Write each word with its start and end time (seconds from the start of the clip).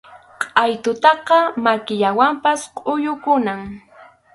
Qʼaytutaqa 0.43 1.37
makillawanpas 1.63 2.61
kʼuyukunam. 2.77 3.61